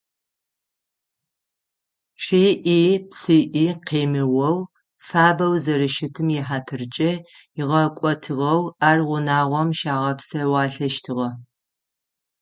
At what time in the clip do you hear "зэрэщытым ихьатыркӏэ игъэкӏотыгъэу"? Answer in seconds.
5.63-8.61